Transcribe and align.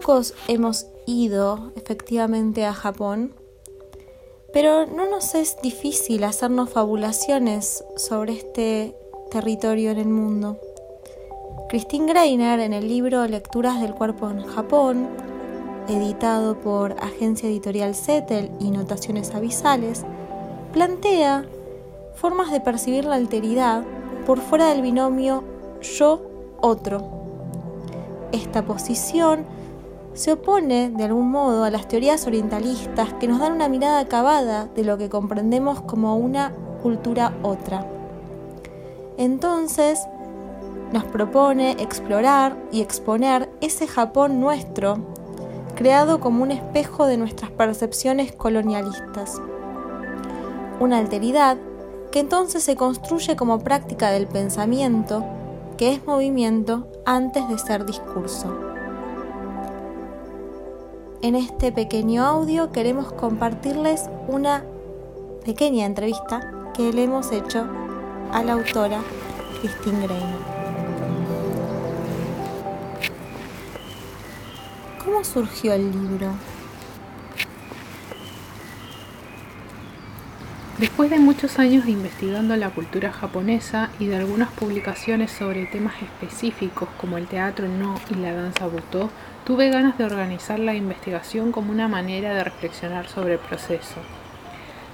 pocos 0.00 0.34
hemos 0.48 0.88
ido 1.06 1.70
efectivamente 1.76 2.64
a 2.64 2.74
Japón, 2.74 3.32
pero 4.52 4.86
no 4.86 5.08
nos 5.08 5.36
es 5.36 5.56
difícil 5.62 6.24
hacernos 6.24 6.70
fabulaciones 6.70 7.84
sobre 7.96 8.32
este 8.32 8.96
territorio 9.30 9.92
en 9.92 9.98
el 9.98 10.08
mundo. 10.08 10.58
Christine 11.68 12.12
Greiner, 12.12 12.58
en 12.58 12.72
el 12.72 12.88
libro 12.88 13.24
Lecturas 13.28 13.80
del 13.80 13.94
Cuerpo 13.94 14.28
en 14.28 14.44
Japón, 14.44 15.06
editado 15.86 16.58
por 16.58 16.96
Agencia 17.00 17.48
Editorial 17.48 17.94
Settel 17.94 18.50
y 18.58 18.72
Notaciones 18.72 19.32
Avisales, 19.32 20.04
plantea 20.72 21.44
formas 22.16 22.50
de 22.50 22.60
percibir 22.60 23.04
la 23.04 23.14
alteridad 23.14 23.84
por 24.26 24.40
fuera 24.40 24.70
del 24.70 24.82
binomio 24.82 25.44
yo-otro. 25.82 27.22
Esta 28.32 28.64
posición 28.64 29.46
se 30.14 30.32
opone 30.32 30.90
de 30.90 31.04
algún 31.04 31.30
modo 31.30 31.64
a 31.64 31.70
las 31.70 31.88
teorías 31.88 32.26
orientalistas 32.26 33.12
que 33.14 33.26
nos 33.26 33.40
dan 33.40 33.52
una 33.52 33.68
mirada 33.68 33.98
acabada 33.98 34.66
de 34.66 34.84
lo 34.84 34.96
que 34.96 35.08
comprendemos 35.08 35.82
como 35.82 36.16
una 36.16 36.52
cultura 36.82 37.34
otra. 37.42 37.84
Entonces, 39.18 40.06
nos 40.92 41.04
propone 41.04 41.72
explorar 41.72 42.56
y 42.70 42.80
exponer 42.80 43.50
ese 43.60 43.88
Japón 43.88 44.40
nuestro, 44.40 44.98
creado 45.74 46.20
como 46.20 46.44
un 46.44 46.52
espejo 46.52 47.06
de 47.06 47.16
nuestras 47.16 47.50
percepciones 47.50 48.32
colonialistas. 48.32 49.42
Una 50.78 50.98
alteridad 50.98 51.56
que 52.12 52.20
entonces 52.20 52.62
se 52.62 52.76
construye 52.76 53.34
como 53.34 53.58
práctica 53.58 54.12
del 54.12 54.28
pensamiento, 54.28 55.24
que 55.76 55.92
es 55.92 56.06
movimiento 56.06 56.86
antes 57.04 57.48
de 57.48 57.58
ser 57.58 57.84
discurso. 57.84 58.73
En 61.24 61.36
este 61.36 61.72
pequeño 61.72 62.22
audio 62.22 62.70
queremos 62.70 63.10
compartirles 63.10 64.10
una 64.28 64.62
pequeña 65.42 65.86
entrevista 65.86 66.52
que 66.74 66.92
le 66.92 67.04
hemos 67.04 67.32
hecho 67.32 67.66
a 68.30 68.42
la 68.42 68.52
autora 68.52 69.00
Christine 69.58 70.06
Greiner. 70.06 70.36
¿Cómo 75.02 75.24
surgió 75.24 75.72
el 75.72 75.90
libro? 75.92 76.28
Después 80.84 81.08
de 81.08 81.18
muchos 81.18 81.58
años 81.58 81.86
de 81.86 81.92
investigando 81.92 82.54
la 82.56 82.68
cultura 82.68 83.10
japonesa 83.10 83.88
y 83.98 84.04
de 84.04 84.16
algunas 84.16 84.50
publicaciones 84.50 85.30
sobre 85.30 85.64
temas 85.64 85.94
específicos 86.02 86.90
como 87.00 87.16
el 87.16 87.26
teatro 87.26 87.66
no 87.68 87.94
y 88.10 88.16
la 88.16 88.34
danza 88.34 88.66
butó, 88.66 89.08
tuve 89.46 89.70
ganas 89.70 89.96
de 89.96 90.04
organizar 90.04 90.58
la 90.58 90.74
investigación 90.74 91.52
como 91.52 91.72
una 91.72 91.88
manera 91.88 92.34
de 92.34 92.44
reflexionar 92.44 93.08
sobre 93.08 93.32
el 93.32 93.38
proceso. 93.38 93.94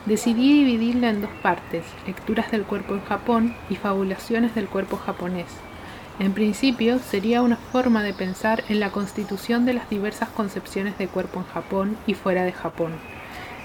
Decidí 0.06 0.64
dividirla 0.64 1.10
en 1.10 1.22
dos 1.22 1.32
partes, 1.42 1.84
lecturas 2.06 2.52
del 2.52 2.62
cuerpo 2.62 2.94
en 2.94 3.04
Japón 3.04 3.56
y 3.68 3.74
fabulaciones 3.74 4.54
del 4.54 4.68
cuerpo 4.68 4.96
japonés. 4.96 5.48
En 6.20 6.32
principio, 6.34 7.00
sería 7.00 7.42
una 7.42 7.56
forma 7.56 8.04
de 8.04 8.14
pensar 8.14 8.62
en 8.68 8.78
la 8.78 8.92
constitución 8.92 9.64
de 9.64 9.74
las 9.74 9.90
diversas 9.90 10.28
concepciones 10.28 10.96
de 10.98 11.08
cuerpo 11.08 11.40
en 11.40 11.46
Japón 11.46 11.96
y 12.06 12.14
fuera 12.14 12.44
de 12.44 12.52
Japón 12.52 12.92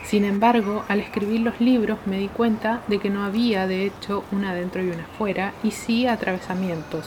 sin 0.08 0.24
embargo, 0.24 0.86
al 0.88 1.00
escribir 1.00 1.42
los 1.42 1.60
libros 1.60 1.98
me 2.06 2.20
di 2.20 2.28
cuenta 2.28 2.82
de 2.88 3.00
que 3.00 3.10
no 3.10 3.24
había 3.24 3.66
de 3.66 3.86
hecho 3.86 4.24
una 4.32 4.54
dentro 4.54 4.84
y 4.84 4.90
una 4.90 5.04
afuera, 5.04 5.54
y 5.64 5.72
sí 5.72 6.06
atravesamientos. 6.06 7.06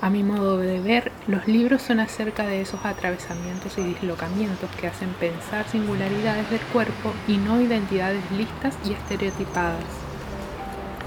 A 0.00 0.10
mi 0.10 0.22
modo 0.22 0.56
de 0.56 0.80
ver, 0.80 1.10
los 1.26 1.48
libros 1.48 1.82
son 1.82 1.98
acerca 1.98 2.46
de 2.46 2.60
esos 2.60 2.84
atravesamientos 2.84 3.76
y 3.78 3.82
dislocamientos 3.82 4.70
que 4.80 4.86
hacen 4.86 5.10
pensar 5.14 5.68
singularidades 5.68 6.48
del 6.50 6.60
cuerpo 6.72 7.12
y 7.26 7.36
no 7.36 7.60
identidades 7.60 8.22
listas 8.30 8.76
y 8.88 8.92
estereotipadas. 8.92 9.84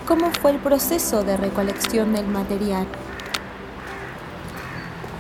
¿Cómo 0.06 0.30
fue 0.30 0.52
el 0.52 0.58
proceso 0.58 1.24
de 1.24 1.38
recolección 1.38 2.14
del 2.14 2.28
material? 2.28 2.86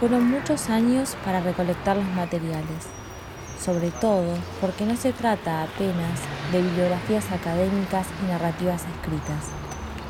Fueron 0.02 0.30
muchos 0.30 0.70
años 0.70 1.16
para 1.24 1.40
recolectar 1.40 1.96
los 1.96 2.08
materiales 2.10 3.03
sobre 3.64 3.92
todo 3.92 4.36
porque 4.60 4.86
no 4.86 4.98
se 4.98 5.14
trata 5.14 5.64
apenas 5.64 6.20
de 6.52 6.62
bibliografías 6.62 7.32
académicas 7.32 8.08
y 8.22 8.30
narrativas 8.30 8.82
escritas, 8.82 9.46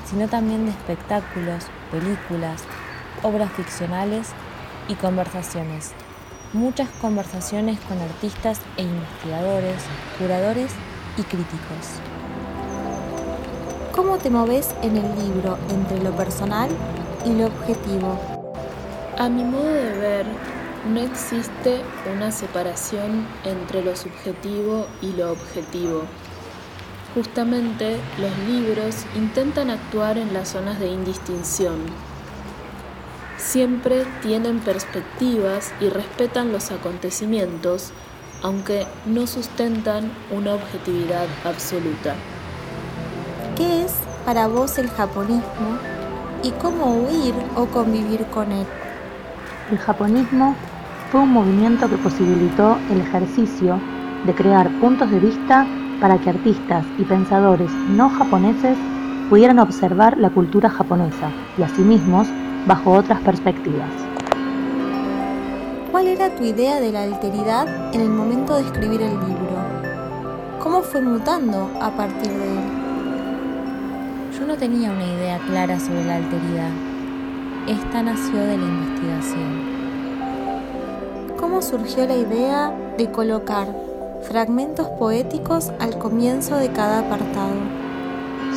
sino 0.10 0.28
también 0.28 0.66
de 0.66 0.72
espectáculos, 0.72 1.66
películas, 1.92 2.64
obras 3.22 3.52
ficcionales 3.54 4.30
y 4.88 4.96
conversaciones. 4.96 5.92
Muchas 6.54 6.90
conversaciones 7.02 7.80
con 7.82 8.00
artistas 8.00 8.60
e 8.78 8.84
investigadores, 8.84 9.84
curadores 10.18 10.72
y 11.18 11.22
críticos. 11.24 12.00
¿Cómo 13.92 14.18
te 14.18 14.30
moves 14.32 14.76
en 14.82 14.98
el 14.98 15.16
libro 15.16 15.58
entre 15.70 16.04
lo 16.04 16.12
personal 16.12 16.70
y 17.26 17.34
lo 17.34 17.46
objetivo? 17.48 18.20
A 19.18 19.30
mi 19.30 19.44
modo 19.44 19.72
de 19.72 19.92
ver, 19.92 20.26
no 20.86 21.00
existe 21.00 21.82
una 22.14 22.32
separación 22.32 23.26
entre 23.46 23.84
lo 23.84 23.96
subjetivo 23.96 24.88
y 25.02 25.14
lo 25.14 25.32
objetivo. 25.32 26.04
Justamente 27.16 27.98
los 28.18 28.38
libros 28.50 29.06
intentan 29.16 29.70
actuar 29.70 30.18
en 30.18 30.34
las 30.34 30.50
zonas 30.50 30.80
de 30.80 30.88
indistinción. 30.88 31.78
Siempre 33.38 34.06
tienen 34.22 34.60
perspectivas 34.60 35.72
y 35.80 35.90
respetan 35.90 36.52
los 36.52 36.72
acontecimientos, 36.72 37.92
aunque 38.42 38.86
no 39.06 39.28
sustentan 39.28 40.12
una 40.32 40.56
objetividad 40.56 41.28
absoluta. 41.46 42.16
¿Qué 43.56 43.84
es 43.84 43.94
para 44.26 44.48
vos 44.48 44.78
el 44.80 44.90
japonismo 44.90 45.78
y 46.42 46.52
cómo 46.52 46.96
huir 46.96 47.34
o 47.56 47.68
convivir 47.68 48.26
con 48.28 48.52
él? 48.52 48.66
El 49.72 49.78
japonismo 49.78 50.56
fue 51.14 51.22
un 51.22 51.32
movimiento 51.32 51.88
que 51.88 51.98
posibilitó 51.98 52.76
el 52.90 53.02
ejercicio 53.02 53.80
de 54.26 54.34
crear 54.34 54.68
puntos 54.80 55.12
de 55.12 55.20
vista 55.20 55.68
para 56.02 56.18
que 56.18 56.32
artistas 56.32 56.84
y 56.98 57.04
pensadores 57.04 57.72
no 57.72 58.10
japoneses 58.10 58.76
pudieran 59.30 59.60
observar 59.60 60.18
la 60.18 60.32
cultura 60.32 60.72
japonesa 60.72 61.30
y 61.56 61.62
a 61.62 61.70
sí 61.70 61.84
mismos 61.84 62.28
bajo 62.66 62.94
otras 62.94 63.22
perspectivas. 63.22 63.92
¿Cuál 65.92 66.08
era 66.08 66.36
tu 66.36 66.46
idea 66.46 66.80
de 66.80 66.92
la 66.92 67.04
alteridad 67.04 67.94
en 67.94 68.02
el 68.02 68.10
momento 68.10 68.56
de 68.56 68.64
escribir 68.64 69.04
el 69.04 69.12
libro? 69.12 69.56
¿Cómo 70.64 70.82
fue 70.82 71.04
mutando 71.04 71.70
a 71.80 71.92
partir 71.92 72.32
de 72.32 72.54
él? 72.54 72.64
Yo 74.40 74.48
no 74.48 74.56
tenía 74.58 74.90
una 74.90 75.06
idea 75.06 75.38
clara 75.46 75.80
sobre 75.80 76.06
la 76.06 76.16
alteridad. 76.16 76.72
Esta 77.68 78.02
nació 78.02 78.40
de 78.40 78.58
la 78.58 78.66
investigación 78.66 79.73
cómo 81.44 81.62
surgió 81.62 82.08
la 82.08 82.16
idea 82.16 82.72
de 82.98 83.12
colocar 83.12 83.68
fragmentos 84.22 84.88
poéticos 84.98 85.74
al 85.82 85.98
comienzo 85.98 86.56
de 86.56 86.72
cada 86.72 87.00
apartado. 87.00 87.56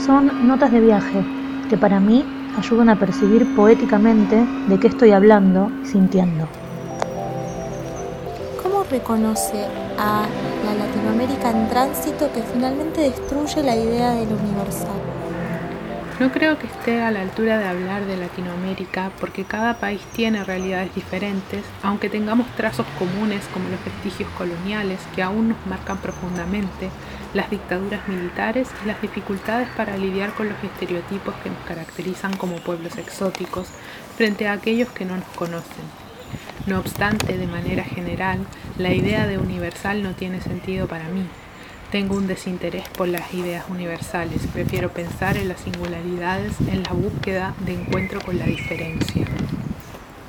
Son 0.07 0.47
notas 0.47 0.71
de 0.71 0.81
viaje 0.81 1.25
que 1.69 1.77
para 1.77 1.99
mí 1.99 2.25
ayudan 2.57 2.89
a 2.89 2.97
percibir 2.97 3.57
poéticamente 3.57 4.47
de 4.69 4.79
qué 4.79 4.87
estoy 4.87 5.11
hablando 5.11 5.69
y 5.83 5.87
sintiendo. 5.89 6.47
¿Cómo 8.63 8.85
reconoce 8.85 9.65
a 9.99 10.25
la 10.65 10.87
Latinoamérica 10.87 11.51
en 11.51 11.69
tránsito 11.69 12.31
que 12.33 12.43
finalmente 12.55 13.01
destruye 13.01 13.65
la 13.65 13.75
idea 13.75 14.11
de 14.13 14.27
lo 14.27 14.37
universal? 14.37 15.16
No 16.19 16.33
creo 16.33 16.59
que 16.59 16.67
esté 16.67 17.03
a 17.03 17.11
la 17.11 17.21
altura 17.21 17.59
de 17.59 17.67
hablar 17.67 18.07
de 18.07 18.17
Latinoamérica 18.17 19.13
porque 19.21 19.45
cada 19.45 19.75
país 19.75 20.01
tiene 20.15 20.45
realidades 20.45 20.95
diferentes, 20.95 21.63
aunque 21.83 22.09
tengamos 22.09 22.47
trazos 22.57 22.87
comunes 22.99 23.45
como 23.53 23.69
los 23.69 23.85
vestigios 23.85 24.31
coloniales 24.31 24.99
que 25.15 25.23
aún 25.23 25.51
nos 25.51 25.67
marcan 25.67 25.99
profundamente, 25.99 26.89
las 27.35 27.51
dictaduras 27.51 28.09
militares 28.09 28.71
y 28.83 28.89
las 28.89 29.03
dificultades 29.03 29.69
para 29.77 29.99
lidiar 29.99 30.33
con 30.33 30.49
los 30.49 30.65
estereotipos 30.65 31.35
que 31.43 31.51
nos 31.51 31.59
caracterizan 31.67 32.35
como 32.39 32.57
pueblos 32.57 32.97
exóticos 32.97 33.69
frente 34.17 34.49
a 34.49 34.53
aquellos 34.53 34.89
que 34.89 35.05
no 35.05 35.17
nos 35.17 35.29
conocen. 35.35 35.85
No 36.67 36.79
obstante, 36.79 37.37
de 37.37 37.47
manera 37.47 37.85
general, 37.85 38.39
la 38.79 38.95
idea 38.95 39.27
de 39.27 39.37
universal 39.37 40.03
no 40.03 40.13
tiene 40.13 40.41
sentido 40.41 40.87
para 40.87 41.09
mí, 41.09 41.27
tengo 41.91 42.17
un 42.17 42.27
desinterés 42.27 42.89
por 42.91 43.09
las 43.09 43.33
ideas 43.33 43.65
universales, 43.69 44.41
prefiero 44.53 44.91
pensar 44.91 45.37
en 45.37 45.49
las 45.49 45.61
singularidades 45.61 46.53
en 46.69 46.83
la 46.83 46.93
búsqueda 46.93 47.55
de 47.65 47.75
encuentro 47.75 48.21
con 48.21 48.39
la 48.39 48.47
diferencia. 48.47 49.25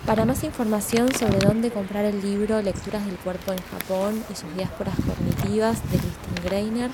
Para 0.05 0.25
más 0.25 0.43
información 0.43 1.11
sobre 1.13 1.39
dónde 1.39 1.69
comprar 1.69 2.05
el 2.05 2.21
libro 2.21 2.61
Lecturas 2.61 3.05
del 3.05 3.15
Cuerpo 3.17 3.51
en 3.51 3.59
Japón 3.59 4.23
y 4.31 4.35
sus 4.35 4.55
diásporas 4.55 4.95
cognitivas 4.95 5.81
de 5.91 5.97
Christine 5.97 6.41
Greiner 6.45 6.91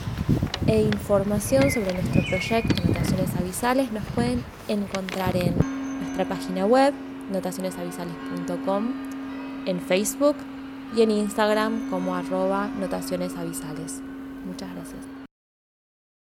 e 0.66 0.82
información 0.82 1.70
sobre 1.70 1.94
nuestro 1.94 2.26
proyecto 2.26 2.84
Notaciones 2.84 3.36
Avisales 3.38 3.92
nos 3.92 4.04
pueden 4.16 4.44
encontrar 4.68 5.36
en 5.36 5.56
nuestra 6.00 6.26
página 6.26 6.66
web 6.66 6.94
notacionesavisales.com, 7.32 8.92
en 9.66 9.80
Facebook 9.80 10.36
y 10.96 11.02
en 11.02 11.12
Instagram 11.12 11.90
como 11.90 12.16
arroba 12.16 12.68
notaciones 12.80 13.36
avisales. 13.36 14.02
Muchas 14.46 14.74
gracias. 14.74 15.23